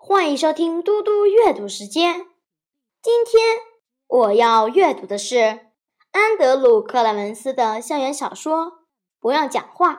[0.00, 2.28] 欢迎收听嘟嘟阅读时间。
[3.02, 3.58] 今天
[4.06, 5.72] 我要阅读的是
[6.12, 8.66] 安德鲁·克莱文斯的校园小说
[9.18, 9.94] 《不要讲话》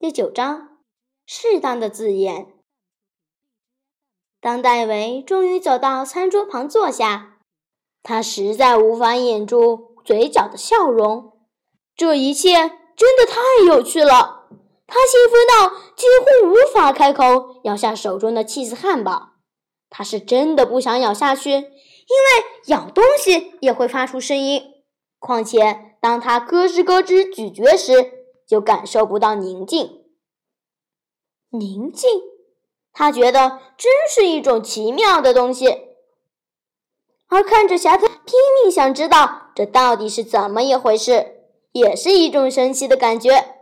[0.00, 0.80] 第九章：
[1.26, 2.54] 适当的字眼。
[4.40, 7.38] 当戴维终于走到餐桌旁坐下，
[8.02, 11.40] 他实在无法掩住嘴角的笑容。
[11.94, 12.52] 这一切
[12.96, 14.35] 真的太有趣了！
[14.86, 19.34] 他兴奋到几乎无法开口咬下手中的妻子汉堡。
[19.90, 21.66] 他是真的不想咬下去，因为
[22.66, 24.62] 咬东西也会发出声音。
[25.18, 27.92] 况且，当他咯吱咯吱咀嚼时，
[28.46, 30.04] 就感受不到宁静。
[31.50, 32.10] 宁静。
[32.92, 35.68] 他觉得真是一种奇妙的东西，
[37.28, 43.55] 而看着侠特拼命想知道这到底是怎么一回事，也是一种神奇的感觉，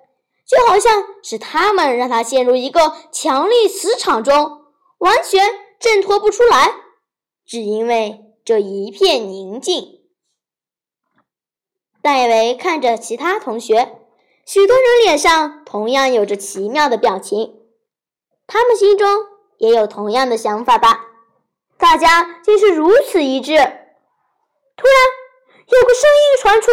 [0.47, 4.65] 就好像是他们让他陷入一个强力磁场中，
[4.99, 6.75] 完全挣脱不出来，
[7.47, 10.01] 只因为这一片宁静。
[12.03, 13.99] 戴维看着其他同学，
[14.45, 17.63] 许多人脸上同样有着奇妙的表情。
[18.47, 19.09] 他们心中
[19.57, 21.07] 也有同样的想法吧？
[21.79, 23.55] 大家竟是如此一致。
[24.77, 24.95] 突然，
[25.67, 26.71] 有个声音传出：“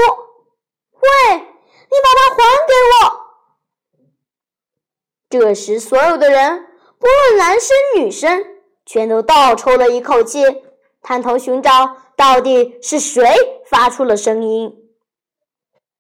[1.00, 2.36] 喂，你把它还
[2.68, 2.74] 给
[3.08, 3.22] 我！”
[5.32, 6.68] 这时，所有的人，
[7.00, 8.44] 不论男生女生，
[8.86, 10.44] 全都倒抽了一口气，
[11.02, 13.24] 探头寻找到底是谁
[13.66, 14.76] 发出了声音。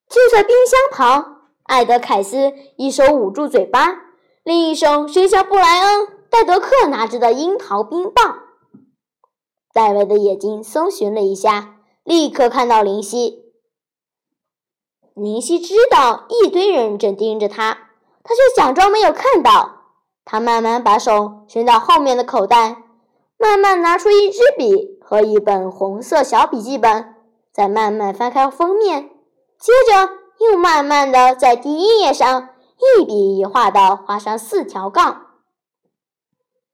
[0.09, 3.95] 就在冰箱旁，艾德凯斯一手捂住嘴巴。
[4.43, 8.39] 另一手伸向布莱恩·戴德克拿着的樱桃冰棒，
[9.73, 13.45] 戴维的眼睛搜寻了一下，立刻看到林夕。
[15.13, 17.90] 林夕知道一堆人正盯着他，
[18.23, 19.81] 他却假装没有看到。
[20.23, 22.83] 他慢慢把手伸到后面的口袋，
[23.37, 27.15] 慢慢拿出一支笔和一本红色小笔记本，
[27.51, 29.09] 再慢慢翻开封面，
[29.59, 30.09] 接着
[30.45, 32.49] 又慢慢的在第一页上。
[32.99, 35.27] 一笔一画的画上四条杠。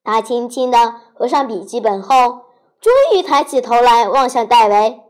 [0.05, 2.45] 他轻轻的合上笔记本后，
[2.79, 5.01] 终于抬起头来望向戴维，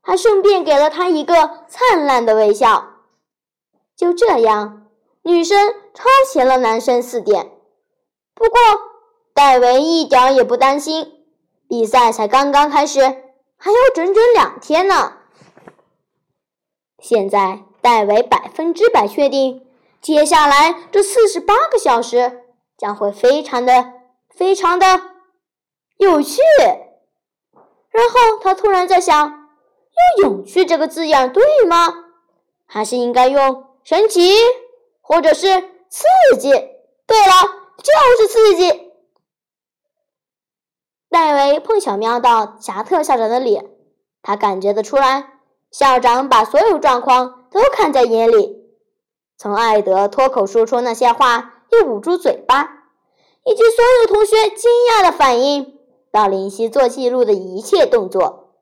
[0.00, 2.82] 还顺便给了他一个灿烂的微笑。
[3.94, 4.87] 就这样，
[5.28, 7.52] 女生超前了男生四点。
[8.34, 8.58] 不过，
[9.34, 11.26] 戴维一点也不担心，
[11.68, 13.00] 比赛才刚刚开始，
[13.58, 15.18] 还有整整两天呢。
[16.98, 19.66] 现在，戴维百分之百确定。
[20.00, 22.44] 接下来这四十八个小时
[22.78, 23.92] 将会非常的、
[24.34, 24.86] 非常的
[25.98, 26.40] 有趣。
[27.90, 29.28] 然后他突然在想：
[30.16, 31.92] 用“有趣”这个字眼对吗？
[32.64, 34.32] 还是应该用“神奇”
[35.08, 35.46] 或者是
[35.88, 36.04] “刺
[36.38, 36.50] 激”？
[37.08, 37.32] 对了，
[37.78, 38.92] 就是刺激。
[41.08, 43.70] 戴维碰巧瞄到侠特校长的脸，
[44.20, 48.58] 他感觉得出来，校长把所有状况都看在眼里。
[49.38, 52.84] 从艾德脱口说出那些话，又捂住嘴巴，
[53.46, 55.78] 以及所有同学惊讶的反应，
[56.12, 58.52] 到林夕做记录的一切动作。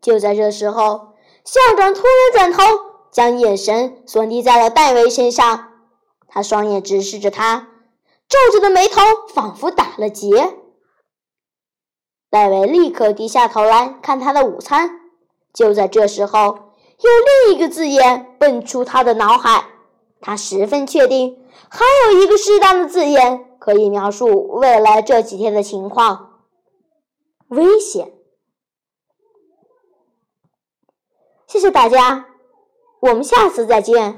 [0.00, 5.70] 就在这时候，校长突然转头，将眼神锁定在了戴维身上。
[6.28, 7.68] 他双眼直视着他，
[8.28, 9.00] 皱着的眉头
[9.32, 10.58] 仿佛打了结。
[12.28, 15.00] 戴维立刻低下头来看他的午餐。
[15.54, 16.74] 就在这时候。
[16.96, 17.10] 有
[17.48, 19.66] 另一个字眼蹦出他的脑海，
[20.20, 26.44] 他十分确定还有一个适当的字眼可以描述未来这几天的情况：
[27.48, 28.12] 危险。
[31.48, 32.26] 谢谢大家，
[33.04, 34.14] 我们下次再见。